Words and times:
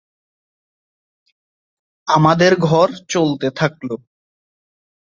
আমাদের 2.07 2.51
ঘর 2.61 2.87
চলতে 3.09 3.47
থাকলো। 3.51 3.95